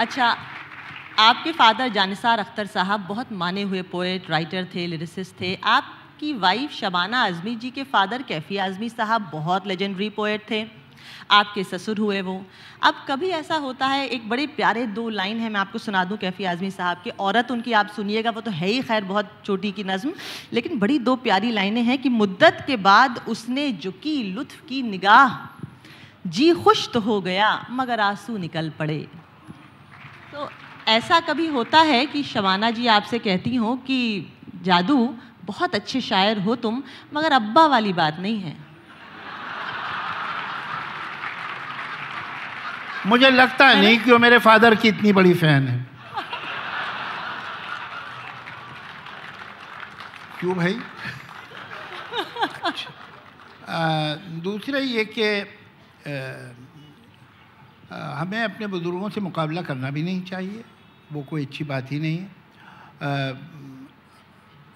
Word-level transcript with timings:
अच्छा 0.00 0.26
आपके 1.18 1.52
फादर 1.52 1.88
जानिसार 1.88 2.38
अख्तर 2.38 2.66
साहब 2.66 3.00
बहुत 3.00 3.32
माने 3.32 3.62
हुए 3.62 3.82
पोएट 3.82 4.30
राइटर 4.30 4.68
थे 4.74 4.86
लिरिसिस्ट 4.86 5.40
थे। 5.40 5.54
आपकी 5.64 6.32
वाइफ 6.34 6.70
शबाना 6.72 7.22
आज़मी 7.24 7.54
जी 7.56 7.70
के 7.70 7.84
फादर 7.84 8.22
कैफ़ी 8.22 8.56
आज़मी 8.56 8.88
साहब 8.88 9.28
बहुत 9.32 9.66
लेजेंडरी 9.66 10.08
पोएट 10.10 10.50
थे। 10.50 10.64
आपके 11.30 11.64
ससुर 11.64 11.98
हुए 11.98 12.20
वो। 12.22 12.40
अब 12.82 13.04
कभी 13.08 13.28
ऐसा 13.30 13.56
होता 13.56 13.86
है, 13.86 14.06
एक 14.08 14.28
बड़े 14.28 14.46
प्यारे 14.46 14.86
दो 14.86 15.08
लाइन 15.08 15.38
है, 15.38 15.50
मैं 15.50 15.60
आपको 15.60 15.78
सुना 15.78 16.04
दूँ 16.04 16.18
कैफ़ी 16.18 16.44
आज़मी 16.44 16.70
साहब 16.70 17.02
की। 17.04 17.10
औरत 17.20 17.50
उनकी 17.50 17.72
आप 17.72 17.92
सुनिएगा, 17.96 18.30
वो 18.30 18.40
तो 18.40 18.50
है 18.50 18.68
ही 18.68 18.80
खैर 18.82 19.04
बहुत 19.04 19.32
छोटी 19.46 19.72
की 19.72 19.84
नज़म, 19.84 20.12
लेकिन 20.52 20.78
बड़ी 20.78 20.98
दो 20.98 21.16
प्यारी 21.18 21.50
लाइनें 21.50 21.82
हैं 21.82 21.98
कि 21.98 22.08
मुद्दत 22.08 22.64
के 22.66 22.76
बाद 22.76 23.24
उसने 23.28 23.72
झुकी 23.72 24.22
लुत्फ 24.22 24.66
की 24.68 24.82
निगाह। 24.82 25.38
जी 26.26 26.52
खुश 26.54 26.88
तो 26.88 27.00
हो 27.00 27.20
गया, 27.20 27.66
मगर 27.70 28.00
आँसू 28.00 28.36
निकल 28.36 28.70
पड़े। 28.70 29.06
तो 30.32 30.50
ऐसा 30.88 31.20
कभी 31.20 31.46
होता 31.46 31.80
है 31.80 32.06
कि 32.06 32.22
शबाना 32.22 32.70
जी 32.70 32.86
आपसे 32.86 33.18
कहती 33.18 33.54
हों 33.56 33.76
कि 33.76 33.98
जादू 34.62 35.14
बहुत 35.44 35.74
अच्छे 35.74 36.00
शायर 36.00 36.38
हो 36.38 36.56
तुम 36.56 36.82
मगर 37.14 37.32
अब्बा 37.32 37.66
वाली 37.66 37.92
बात 37.92 38.18
नहीं 38.18 38.40
है। 38.40 38.56
मुझे 43.06 43.30
लगता 43.30 43.68
है 43.68 43.80
नहीं 43.80 43.98
कि 43.98 44.12
वो 44.12 44.18
मेरे 44.18 44.38
फादर 44.38 44.74
की 44.74 44.88
इतनी 44.88 45.12
बड़ी 45.12 45.34
फ़ैन 45.34 45.68
है। 45.68 45.90
क्यों 50.40 50.54
भाई? 50.56 50.74
आ, 53.68 54.14
दूसरा 54.14 54.78
ये 54.78 55.04
कि 55.04 55.40
हमें 57.90 58.42
अपने 58.42 58.66
बुज़ुर्गों 58.66 59.08
से 59.10 59.20
मुकाबला 59.20 59.62
करना 59.62 59.90
भी 59.90 60.02
नहीं 60.02 60.22
चाहिए। 60.22 60.64
वो 61.12 61.22
कोई 61.22 61.44
अच्छी 61.46 61.64
बात 61.64 61.92
ही 61.92 61.98
नहीं 61.98 62.18
है। 62.18 62.28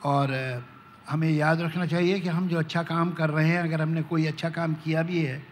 और 0.05 0.33
हमें 1.09 1.31
याद 1.31 1.61
रखना 1.61 1.87
चाहिए 1.87 2.21
कि 2.21 2.29
हम 2.29 2.49
जो 2.49 2.59
अच्छा 2.59 2.83
काम 2.83 3.13
कर 3.13 3.31
रहे 3.31 3.49
हैं 3.49 3.61
अगर 3.61 3.83
हमने 3.83 4.03
कोई 4.03 4.27
अच्छा 4.27 4.51
काम 4.51 4.75
किया 4.75 5.03
भी 5.03 5.23
है 5.23 5.43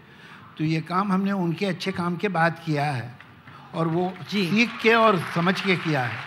तो 0.58 0.64
ये 0.64 0.80
काम 0.80 1.12
हमने 1.12 1.32
उनके 1.32 1.66
अच्छे 1.66 1.92
काम 1.92 2.16
के 2.16 2.28
बाद 2.28 2.58
किया 2.64 2.84
है 2.84 3.10
और 3.74 3.88
वो 3.88 4.12
सीख 4.28 4.70
के 4.82 4.94
और 4.94 5.18
समझ 5.34 5.60
के 5.60 5.76
किया 5.76 6.02
है। 6.04 6.18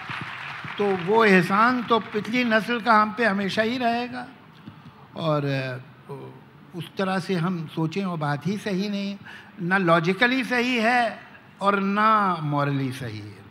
तो 0.78 0.86
वो 1.06 1.24
एहसान 1.26 1.84
तो 1.84 2.00
पिछली 2.14 2.44
नस्ल 2.44 2.80
का 2.82 2.94
हम 2.94 3.14
पे 3.18 3.26
हमेशा 3.26 3.62
ही 3.62 3.78
रहेगा 3.78 4.26
और 5.16 5.46
उस 6.76 6.90
तरह 6.98 7.20
से 7.20 7.36
हम 7.36 7.66
सोचें 7.76 8.04
वो 8.06 8.18
बात 8.18 8.48
ही 8.48 8.58
सही 8.58 8.90
नहीं 8.90 9.16
ना 9.62 9.78
लॉजिकली 9.78 10.44
सही 10.44 10.76
है 10.78 11.25
और 11.62 11.80
ना 11.80 12.38
मॉरली 12.42 12.92
सही 12.92 13.20
है। 13.20 13.46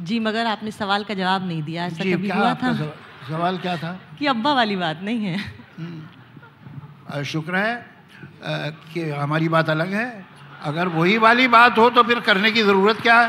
जी 0.00 0.18
मगर 0.20 0.46
आपने 0.46 0.70
सवाल 0.70 1.04
का 1.04 1.14
जवाब 1.14 1.46
नहीं 1.46 1.62
दिया 1.62 1.84
ऐसा 1.86 2.04
कभी 2.04 2.28
हुआ 2.28 2.54
था? 2.54 2.72
सवाल 3.28 3.58
क्या 3.58 3.76
था? 3.76 3.92
कि 4.18 4.26
अब्बा 4.26 4.52
वाली 4.54 4.76
बात 4.76 5.00
नहीं 5.02 5.24
है। 5.24 5.38
हम्म। 5.78 7.22
शुक्र 7.22 7.56
है 7.56 7.86
कि 8.94 9.10
हमारी 9.10 9.48
बात 9.48 9.70
अलग 9.70 9.92
है। 9.92 10.26
अगर 10.62 10.88
वही 10.88 11.18
वाली 11.18 11.48
बात 11.48 11.78
हो 11.78 11.90
तो 11.90 12.02
फिर 12.02 12.20
करने 12.20 12.50
की 12.52 12.62
ज़रूरत 12.62 13.00
क्या 13.00 13.20
है 13.20 13.28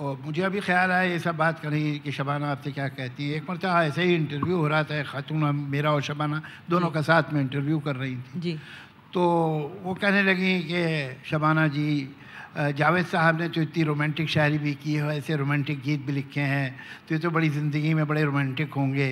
और 0.00 0.09
मुझे 0.20 0.42
अभी 0.42 0.60
ख्याल 0.60 0.90
आया 0.90 1.02
ये 1.02 1.18
सब 1.18 1.36
बात 1.36 1.60
करी 1.60 1.98
कि 2.04 2.12
शबाना 2.12 2.50
आपसे 2.50 2.70
क्या 2.72 2.88
कहती 2.88 3.28
है? 3.28 3.36
एक 3.36 3.50
मरतबा 3.50 3.82
ऐसे 3.84 4.02
ही 4.02 4.14
इंटरव्यू 4.14 4.56
हो 4.56 4.66
रहा 4.68 4.82
था 4.84 5.02
खातून 5.02 5.44
मेरा 5.72 5.92
और 5.92 6.02
शबाना 6.02 6.42
दोनों 6.68 6.90
का 6.90 7.00
साथ 7.00 7.32
में 7.32 7.40
इंटरव्यू 7.40 7.78
कर 7.80 7.96
रही 7.96 8.16
थी। 8.16 8.40
जी। 8.40 8.52
तो 9.12 9.22
वो 9.82 9.94
कहने 9.94 10.22
लगी 10.22 10.52
कि 10.68 10.80
शबाना 11.24 11.66
जी 11.68 11.88
जावेद 12.76 13.06
साहब 13.06 13.40
ने 13.40 13.48
तो 13.48 13.60
इतनी 13.62 13.82
रोमांटिक 13.84 14.28
शायरी 14.28 14.58
भी 14.58 14.74
की 14.74 14.94
है 14.94 15.16
ऐसे 15.16 15.36
रोमांटिक 15.36 15.80
गीत 15.82 16.04
भी 16.06 16.12
लिखे 16.12 16.40
हैं 16.42 16.68
तो 17.08 17.14
ये 17.14 17.20
तो 17.20 17.30
बड़ी 17.30 17.48
ज़िंदगी 17.48 17.94
में 17.94 18.06
बड़े 18.06 18.22
रोमांटिक 18.24 18.74
होंगे। 18.74 19.08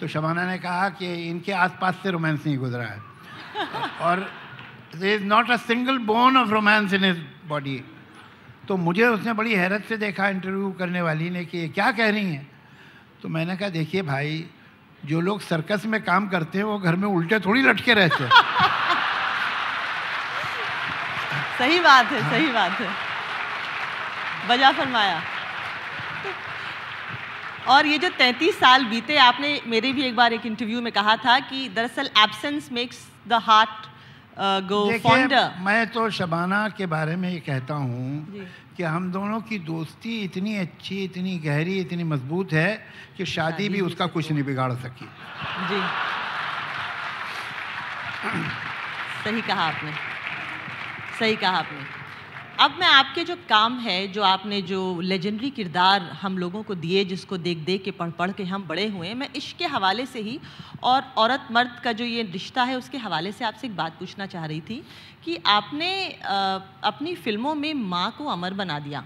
तो 0.00 0.06
शबाना 0.08 0.46
ने 0.46 0.58
कहा 0.58 0.88
कि 0.98 1.12
इनके 1.28 1.52
आसपास 1.54 2.00
से 2.02 2.10
रोमांस 2.10 2.46
नहीं 2.46 2.56
गुजरा 2.58 2.84
है। 2.84 3.00
और 4.00 4.20
there 4.96 5.14
is 5.14 5.24
not 5.24 5.50
a 5.50 5.56
single 5.58 5.98
bone 6.06 6.36
of 6.36 6.48
romance 6.50 6.92
in 6.94 7.04
his 7.04 7.18
body 7.48 7.80
तो 8.68 8.76
मुझे 8.76 9.06
उसने 9.06 9.32
बड़ी 9.32 9.54
हैरत 9.54 9.84
से 9.88 9.96
देखा 9.96 10.28
इंटरव्यू 10.28 10.72
करने 10.72 11.02
वाली 11.02 11.30
ने 11.30 11.44
कि 11.44 11.58
ये 11.58 11.68
क्या 11.68 11.92
कह 11.92 12.10
रही 12.10 12.32
हैं। 12.32 12.50
तो 13.22 13.28
मैंने 13.28 13.56
कहा, 13.56 13.68
देखिए 13.68 14.02
भाई, 14.02 14.46
जो 15.04 15.20
लोग 15.20 15.40
सर्कस 15.40 15.82
में 15.86 16.04
काम 16.04 16.28
करते 16.28 16.58
हैं, 16.58 16.64
वो 16.64 16.78
घर 16.78 16.96
में 16.96 17.08
उल्टे 17.08 17.40
थोड़ी 17.40 17.62
लटके 17.62 17.94
रहते 17.94 18.24
हैं। 18.24 18.30
सही 21.58 21.80
बात 21.80 22.06
है, 22.06 22.30
सही 22.30 22.52
बात 22.52 22.70
है। 22.70 22.88
बजा 24.48 24.72
फरमाया। 24.72 25.22
और 27.68 27.86
ये 27.86 27.98
जो 27.98 28.08
33 28.08 28.58
साल 28.58 28.84
बीते, 28.84 29.16
आपने 29.16 29.60
मेरे 29.66 29.92
भी 29.92 30.02
एक 30.02 30.16
बार 30.16 30.32
एक 30.32 30.46
इंटरव्यू 30.46 30.80
में 30.80 30.92
कहा 30.92 31.16
था 31.16 31.38
कि 31.38 31.68
दरअसल 31.68 32.10
absence 32.18 32.68
makes 32.72 33.08
the 33.28 33.32
heart 33.32 33.88
fonder 34.98 35.50
मैं 35.60 35.86
तो 35.86 36.10
शबाना 36.10 36.68
के 36.68 36.86
बारे 36.86 37.16
में 37.16 37.30
ये 37.30 37.40
कहता 37.40 37.74
हूँ 37.74 38.26
कि 38.76 38.82
हम 38.82 39.12
दोनों 39.12 39.40
की 39.40 39.58
दोस्ती 39.58 40.20
इतनी 40.20 40.56
अच्छी 40.56 41.04
इतनी 41.04 41.38
गहरी 41.38 41.78
इतनी 41.78 42.04
मज़बूत 42.04 42.52
है 42.52 42.86
कि 43.16 43.26
शादी 43.26 43.68
भी 43.68 43.80
उसका 43.80 44.06
कुछ 44.06 44.32
नहीं 44.32 44.44
बिगाड़ 44.44 44.72
सकी। 44.72 45.08
जी। 45.68 45.80
सही 49.24 49.42
कहा 49.42 49.62
आपने। 49.62 49.92
सही 51.18 51.36
कहा 51.36 51.58
आपने। 51.58 51.97
अब 52.60 52.76
मैं 52.78 52.86
आपके 52.86 53.22
जो 53.24 53.34
काम 53.48 53.78
है 53.78 53.96
जो 54.12 54.22
आपने 54.22 54.60
जो 54.62 54.78
लेजेंडरी 55.00 55.50
किरदार 55.50 56.02
हम 56.22 56.38
लोगों 56.38 56.62
को 56.62 56.74
दिए 56.74 57.04
जिसको 57.04 57.36
देख 57.38 57.58
देख 57.66 57.84
के 57.84 57.90
पढ़ 57.90 58.10
पढ़ 58.10 58.32
के 58.32 58.44
हम 58.44 58.66
बड़े 58.68 58.86
हुए 58.86 59.12
मैं 59.14 59.28
इश्क 59.36 59.56
के 59.58 59.66
हवाले 59.66 60.06
से 60.06 60.20
ही 60.20 60.38
और 60.82 61.04
औरत 61.18 61.46
मर्द 61.52 61.78
का 61.84 61.92
जो 61.92 62.04
ये 62.04 62.22
रिश्ता 62.32 62.62
है 62.62 62.76
उसके 62.78 62.98
हवाले 62.98 63.32
से 63.32 63.44
आपसे 63.44 63.66
एक 63.66 63.76
बात 63.76 63.98
पूछना 63.98 64.26
चाह 64.26 64.46
रही 64.46 64.60
थी 64.60 64.82
कि 65.24 65.38
आपने 65.46 65.90
आ, 66.08 66.58
अपनी 66.84 67.14
फ़िल्मों 67.16 67.54
में 67.54 67.72
माँ 67.74 68.10
को 68.18 68.26
अमर 68.26 68.54
बना 68.54 68.78
दिया 68.80 69.04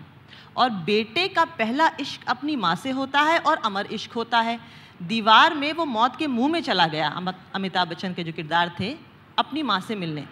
और 0.56 0.70
बेटे 0.88 1.28
का 1.28 1.44
पहला 1.58 1.90
इश्क 2.00 2.28
अपनी 2.28 2.56
माँ 2.56 2.74
से 2.76 2.90
होता 2.92 3.20
है 3.22 3.38
और 3.40 3.56
अमर 3.64 3.86
इश्क 3.92 4.12
होता 4.12 4.40
है। 4.40 4.58
दीवार 5.02 5.54
में 5.54 5.72
वो 5.72 5.84
मौत 5.86 6.16
के 6.16 6.26
मुँह 6.28 6.48
में 6.48 6.60
चला 6.62 6.86
गया 6.86 7.08
अमिताभ 7.54 7.88
बच्चन 7.88 8.14
के 8.14 8.24
जो 8.24 8.32
किरदार 8.32 8.74
थे 8.80 8.96
अपनी 9.38 9.62
माँ 9.62 9.80
से 9.80 9.94
मिलने। 9.96 10.24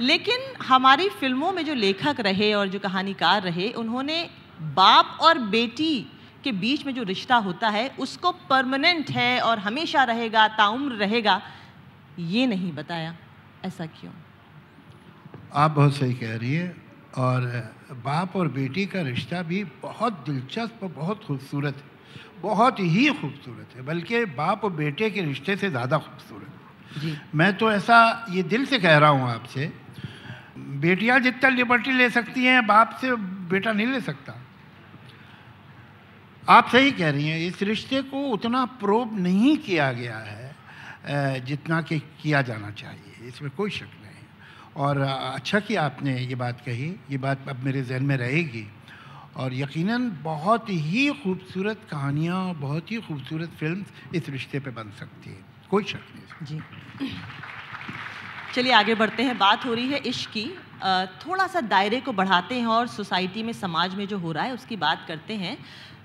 लेकिन 0.00 0.40
हमारी 0.62 1.08
फ़िल्मों 1.08 1.52
में 1.52 1.64
जो 1.64 1.74
लेखक 1.74 2.20
रहे 2.20 2.52
और 2.54 2.68
जो 2.68 2.78
कहानीकार 2.78 3.42
रहे, 3.42 3.70
उन्होंने 3.72 4.30
बाप 4.74 5.18
और 5.20 5.38
बेटी 5.38 6.06
के 6.44 6.52
बीच 6.52 6.86
में 6.86 6.94
जो 6.94 7.02
रिश्ता 7.02 7.36
होता 7.36 7.68
है, 7.68 7.88
उसको 7.98 8.32
परमानेंट 8.50 9.10
है 9.10 9.40
और 9.40 9.58
हमेशा 9.58 10.04
रहेगा, 10.04 10.48
ताउम्र 10.48 10.94
रहेगा, 10.94 11.40
ये 12.18 12.46
नहीं 12.46 12.72
बताया। 12.72 13.14
ऐसा 13.64 13.86
क्यों? 13.86 14.12
आप 15.52 15.70
बहुत 15.70 15.94
सही 15.94 16.14
कह 16.14 16.36
रही 16.36 16.54
है 16.54 16.76
और 17.18 17.46
बाप 18.04 18.36
और 18.36 18.48
बेटी 18.48 18.86
का 18.86 19.00
रिश्ता 19.00 19.42
भी 19.42 19.64
बहुत 19.82 20.12
दिलचस्प 20.12 20.82
और 20.82 20.88
बहुत 20.88 21.24
खूबसूरत 21.24 21.74
है। 21.74 21.92
बहुत 22.42 22.80
ही 22.80 23.06
खूबसूरत 23.10 23.76
है, 23.76 23.82
बल्कि 23.82 24.24
बाप 24.24 24.64
और 24.64 24.72
बेटे 24.72 25.10
के 25.10 25.20
रिश्ते 25.20 25.56
से 25.56 25.70
ज़्यादा 25.70 25.98
खूबसूरत 25.98 26.48
मैं 27.34 27.52
तो 27.56 27.70
ऐसा 27.72 28.26
ये 28.30 28.42
दिल 28.44 28.64
से 28.66 28.78
कह 28.78 28.96
रहा 28.98 29.10
हूँ 29.10 29.28
आपसे, 29.30 29.72
बेटियाँ 30.58 31.18
जितना 31.20 31.48
लिबर्टी 31.50 31.92
ले 31.92 32.08
सकती 32.10 32.44
हैं, 32.44 32.66
बाप 32.66 32.98
से 33.00 33.14
बेटा 33.50 33.72
नहीं 33.72 33.86
ले 33.86 34.00
सकता। 34.00 34.40
आप 36.48 36.68
सही 36.68 36.90
कह 36.92 37.10
रही 37.10 37.28
हैं, 37.28 37.38
इस 37.40 37.62
रिश्ते 37.62 38.02
को 38.02 38.22
उतना 38.28 38.64
प्रोब 38.80 39.18
नहीं 39.18 39.56
किया 39.58 39.92
गया 39.92 40.18
है 40.18 40.52
जितना 41.46 41.80
कि 41.82 41.98
किया 42.22 42.42
जाना 42.42 42.70
चाहिए, 42.72 43.28
इसमें 43.28 43.50
कोई 43.56 43.70
शक 43.70 43.90
नहीं। 44.02 44.22
और 44.76 44.98
अच्छा 44.98 45.60
कि 45.60 45.74
आपने 45.76 46.18
ये 46.18 46.34
बात 46.34 46.60
कही, 46.60 46.88
ये 47.10 47.18
बात 47.18 47.48
अब 47.48 47.64
मेरे 47.64 47.82
जहन 47.82 48.02
में 48.02 48.16
रहेगी। 48.16 48.66
और 49.36 49.54
यकीनन 49.54 50.10
बहुत 50.22 50.70
ही 50.70 51.08
खूबसूरत 51.22 51.80
कहानियाँ, 51.90 52.54
बहुत 52.54 52.90
ही 52.92 52.96
खूबसूरत 52.98 53.50
फ़िल्म 53.60 53.84
इस 54.14 54.28
रिश्ते 54.28 54.60
पे 54.60 54.70
बन 54.70 54.90
सकती 54.98 55.30
है। 55.30 55.53
कोई 55.70 55.84
शक 55.84 56.00
नहीं 56.14 56.46
जी। 56.46 56.60
चलिए, 58.54 58.72
आगे 58.72 58.94
बढ़ते 58.94 59.22
हैं। 59.22 59.36
बात 59.38 59.64
हो 59.66 59.74
रही 59.74 59.88
है 59.88 59.98
इश्क 60.06 60.30
की। 60.30 60.46
थोड़ा 61.20 61.46
सा 61.46 61.60
दायरे 61.62 62.00
को 62.00 62.12
बढ़ाते 62.12 62.54
हैं 62.54 62.66
और 62.66 62.86
सोसाइटी 62.88 63.42
में, 63.42 63.52
समाज 63.52 63.94
में 63.94 64.06
जो 64.08 64.18
हो 64.18 64.32
रहा 64.32 64.44
है, 64.44 64.54
उसकी 64.54 64.76
बात 64.76 65.04
करते 65.08 65.34
हैं। 65.34 65.56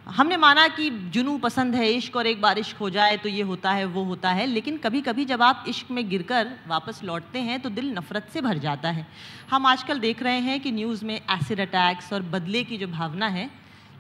हमने 0.07 0.37
माना 0.37 0.67
कि 0.67 0.89
जुनू 1.13 1.37
पसंद 1.37 1.75
है 1.75 1.89
इश्क 1.91 2.15
और 2.15 2.27
एक 2.27 2.41
बार 2.41 2.59
इश्क 2.59 2.77
हो 2.77 2.89
जाए 2.89 3.17
तो 3.17 3.29
ये 3.29 3.41
होता 3.43 3.71
है, 3.71 3.85
वो 3.85 4.03
होता 4.03 4.29
है। 4.31 4.45
लेकिन 4.45 4.77
कभी 4.77 5.01
कभी 5.01 5.25
जब 5.25 5.41
आप 5.41 5.65
इश्क 5.67 5.91
में 5.91 6.07
गिरकर 6.09 6.51
वापस 6.67 7.03
लौटते 7.03 7.39
हैं 7.39 7.59
तो 7.59 7.69
दिल 7.69 7.93
नफ़रत 7.93 8.29
से 8.33 8.41
भर 8.41 8.57
जाता 8.57 8.89
है। 8.89 9.07
हम 9.51 9.65
आजकल 9.65 9.99
देख 9.99 10.23
रहे 10.23 10.39
हैं 10.39 10.59
कि 10.59 10.71
न्यूज़ 10.71 11.05
में 11.05 11.15
एसिड 11.15 11.59
अटैक्स 11.59 12.11
और 12.13 12.21
बदले 12.31 12.63
की 12.63 12.77
जो 12.77 12.87
भावना 12.87 13.27
है 13.27 13.49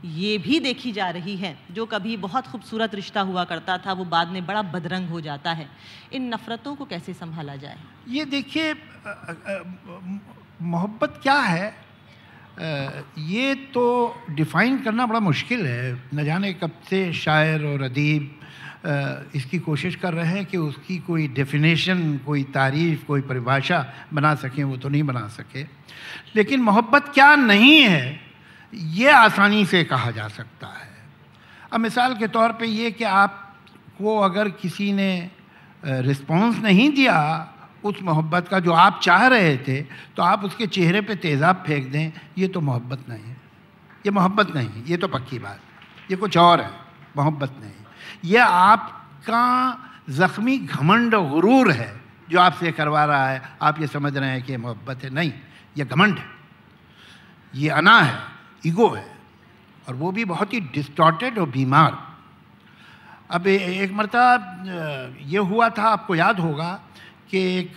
ये 0.05 0.37
भी 0.37 0.59
देखी 0.59 0.91
जा 0.91 1.09
रही 1.09 1.35
है। 1.35 1.57
जो 1.71 1.85
कभी 1.85 2.15
बहुत 2.17 2.47
खूबसूरत 2.47 2.95
रिश्ता 2.95 3.21
हुआ 3.21 3.43
करता 3.43 3.77
था, 3.77 3.93
वो 3.93 4.05
बाद 4.05 4.27
में 4.27 4.45
बड़ा 4.45 4.61
बदरंग 4.61 5.09
हो 5.09 5.21
जाता 5.21 5.51
है। 5.51 5.67
इन 6.13 6.33
नफ़रतों 6.33 6.75
को 6.75 6.85
कैसे 6.85 7.13
संभाला 7.13 7.55
जाए? 7.55 7.77
ये 8.07 8.25
देखिए 8.25 8.73
मोहब्बत 10.61 11.19
क्या 11.23 11.39
है? 11.39 11.75
ये 13.19 13.53
तो 13.73 14.15
डिफ़ाइन 14.29 14.77
करना 14.83 15.05
बड़ा 15.05 15.19
मुश्किल 15.19 15.65
है। 15.65 15.93
न 16.13 16.23
जाने 16.25 16.53
कब 16.53 16.71
से 16.89 17.11
शायर 17.13 17.65
और 17.65 17.81
अदीब 17.81 18.35
इसकी 19.35 19.59
कोशिश 19.59 19.95
कर 19.95 20.13
रहे 20.13 20.25
हैं 20.27 20.45
कि 20.45 20.57
उसकी 20.57 20.97
कोई 20.97 21.27
डेफिनेशन 21.27 22.17
कोई 22.25 22.43
तारीफ़, 22.53 23.03
कोई 23.05 23.21
परिभाषा 23.21 23.85
बना 24.13 24.33
सकें, 24.35 24.63
वो 24.63 24.77
तो 24.77 24.89
नहीं 24.89 25.03
बना 25.03 25.27
सके। 25.27 25.63
लेकिन 26.35 26.61
मोहब्बत 26.61 27.11
क्या 27.13 27.35
नहीं 27.35 27.81
है 27.81 28.28
ये 28.73 29.11
आसानी 29.11 29.65
से 29.65 29.83
कहा 29.83 30.11
जा 30.11 30.27
सकता 30.29 30.67
है। 30.69 30.87
अब 31.71 31.79
मिसाल 31.79 32.15
के 32.15 32.27
तौर 32.29 32.51
पे 32.53 32.65
ये 32.67 32.91
कि 32.91 33.03
आपको 33.03 34.17
अगर 34.19 34.49
किसी 34.51 34.91
ने 34.93 35.29
रिस्पॉन्स 35.83 36.57
नहीं 36.59 36.89
दिया 36.93 37.17
उस 37.83 38.01
मोहब्बत 38.03 38.47
का 38.47 38.59
जो 38.59 38.71
आप 38.73 38.99
चाह 39.03 39.25
रहे 39.27 39.57
थे 39.57 39.81
तो 40.15 40.23
आप 40.23 40.43
उसके 40.43 40.67
चेहरे 40.67 41.01
पे 41.01 41.15
तेज़ाब 41.17 41.63
फेंक 41.67 41.91
दें, 41.91 42.11
ये 42.37 42.47
तो 42.47 42.61
मोहब्बत 42.61 43.05
नहीं 43.09 43.23
है। 43.23 43.37
ये 44.05 44.11
मोहब्बत 44.11 44.55
नहीं 44.55 44.69
है, 44.69 44.83
ये 44.89 44.97
तो 44.97 45.07
पक्की 45.07 45.39
बात। 45.39 46.11
ये 46.11 46.17
कुछ 46.17 46.37
और 46.37 46.61
है, 46.61 46.71
मोहब्बत 47.17 47.55
नहीं 47.61 47.71
यह 48.25 48.45
आपका 48.45 49.45
ज़ख्मी 50.09 50.57
घमंड 50.59 51.15
गुरूर 51.15 51.71
है, 51.71 51.93
जो 52.29 52.39
आपसे 52.39 52.71
करवा 52.71 53.05
रहा 53.05 53.29
है, 53.29 53.41
आप 53.61 53.81
ये 53.81 53.87
समझ 53.87 54.15
रहे 54.17 54.29
हैं 54.29 54.41
कि 54.43 54.57
मोहब्बत 54.57 55.03
है। 55.03 55.09
नहीं 55.09 55.31
यह 55.77 55.85
घमंड 55.85 56.17
है। 56.17 56.25
ये 57.53 57.69
अना 57.71 57.99
है। 58.01 58.17
ईगो 58.65 58.89
है, 58.89 59.05
और 59.87 59.95
वो 59.95 60.11
भी 60.11 60.25
बहुत 60.25 60.53
ही 60.53 60.59
डिस्टॉर्टेड 60.73 61.37
और 61.39 61.49
बीमार। 61.49 61.97
अब 63.31 63.47
एक 63.47 63.91
मरतबा 63.93 65.17
ये 65.25 65.39
हुआ 65.39 65.69
था, 65.69 65.83
आपको 65.89 66.15
याद 66.15 66.39
होगा, 66.39 66.71
कि 67.29 67.39
एक 67.57 67.73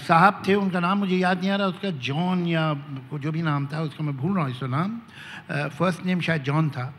साहब 0.00 0.42
थे, 0.46 0.54
उनका 0.54 0.80
नाम 0.80 0.98
मुझे 0.98 1.16
याद 1.16 1.40
नहीं 1.40 1.50
आ 1.50 1.56
रहा, 1.56 1.66
उसका 1.68 1.90
जॉन 2.00 2.46
या 2.46 2.72
जो 3.14 3.32
भी 3.32 3.42
नाम 3.42 3.66
था, 3.66 3.80
उसका 3.82 4.04
मैं 4.04 4.16
भूल 4.16 4.34
रहा 4.34 4.44
हूँ 4.44 4.52
इसका 4.52 4.66
नाम। 4.66 5.00
फ़र्स्ट 5.70 6.04
नेम 6.04 6.20
शायद 6.20 6.42
जॉन 6.42 6.70
था 6.70 6.92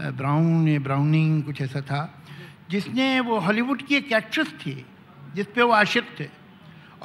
ब्राउन 0.00 0.68
या 0.68 0.80
ब्राउनिंग 0.80 1.42
कुछ 1.44 1.60
ऐसा 1.62 1.80
था, 1.80 2.00
जिसने 2.70 3.08
वो 3.20 3.38
हॉलीवुड 3.40 3.82
की 3.82 3.94
एक 3.96 4.12
एक्ट्रेस 4.12 4.52
थी, 4.60 4.84
जिस 5.34 5.46
पे 5.46 5.62
वो 5.62 5.72
आशिक 5.72 6.04
थे। 6.20 6.28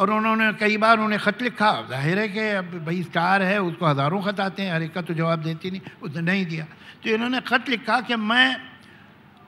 और 0.01 0.09
उन्होंने 0.09 0.51
कई 0.57 0.77
बार 0.77 0.99
उन्हें 0.99 1.19
ख़त 1.21 1.41
लिखा। 1.41 1.71
ज़ाहिर 1.89 2.19
है 2.19 2.27
कि 2.29 2.41
अब 2.57 2.69
भाई 2.85 3.01
स्टार 3.03 3.41
है 3.43 3.61
उसको 3.61 3.85
हज़ारों 3.85 4.21
ख़त 4.23 4.39
आते 4.41 4.61
हैं 4.63 4.73
हर 4.73 4.81
एक 4.83 4.93
का 4.93 5.01
तो 5.01 5.13
जवाब 5.13 5.39
देती 5.43 5.71
नहीं 5.71 5.81
उसने 6.01 6.21
नहीं 6.21 6.45
दिया। 6.45 6.65
तो 7.03 7.09
इन्होंने 7.11 7.39
ख़त 7.45 7.69
लिखा 7.69 7.99
कि 8.01 8.15
मैं 8.17 8.47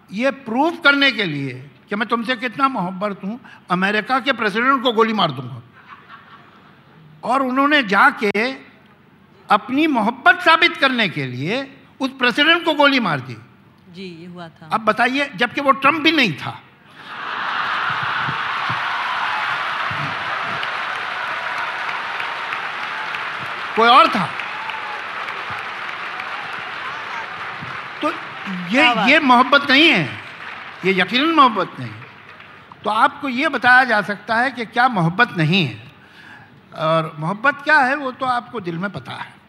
ये 0.10 0.32
प्रूव 0.46 0.78
करने 0.84 1.12
के 1.12 1.26
लिए 1.26 1.54
कि 1.90 1.96
मैं 1.96 2.08
तुमसे 2.08 2.36
कितना 2.38 2.68
मोहब्बत 2.70 3.24
हूँ 3.24 3.40
अमेरिका 3.72 4.20
के 4.20 4.34
प्रेसिडेंट 4.34 4.84
को 4.84 4.92
गोली 4.94 5.14
मार 5.14 5.32
दूँगा। 5.32 5.62
और 7.24 7.42
उन्होंने 7.42 7.82
जाके 7.90 8.30
अपनी 9.50 9.88
मोहब्बत 9.90 10.42
साबित 10.42 10.78
करने 10.78 11.08
के 11.10 11.26
लिए 11.28 11.62
उस 12.00 12.10
प्रेसिडेंट 12.20 12.64
को 12.66 12.74
गोली 12.76 13.00
मार 13.00 13.20
दी। 13.22 13.38
जी 13.90 14.04
ये 14.04 14.28
हुआ 14.28 14.48
था। 14.50 14.70
अब 14.70 14.86
बताइए 14.86 15.30
जबकि 15.36 15.62
वो 15.62 15.72
ट्रंप 15.74 16.02
भी 16.04 16.12
नहीं 16.12 16.34
था। 16.38 16.54
कोई 23.76 23.90
और 23.90 24.08
था? 24.08 24.30
तो 28.02 28.12
ये 28.70 29.12
ये 29.12 29.20
मोहब्बत 29.20 29.70
नहीं 29.70 29.90
है। 29.90 30.10
ये 30.86 31.02
यकीन 31.02 31.26
मोहब्बत 31.26 31.80
नहीं। 31.80 31.92
तो 32.84 32.90
आपको 32.90 33.30
ये 33.30 33.50
बताया 33.50 33.84
जा 33.84 34.02
सकता 34.02 34.36
है 34.36 34.52
कि 34.52 34.66
क्या 34.66 34.88
मोहब्बत 34.88 35.38
नहीं 35.38 35.66
है। 35.66 35.92
और 36.76 37.16
मोहब्बत 37.20 37.62
क्या 37.64 37.78
है 37.80 37.96
वो 37.96 38.12
तो 38.12 38.26
आपको 38.26 38.60
दिल 38.60 38.78
में 38.78 38.92
पता 38.92 39.12
है। 39.12 39.43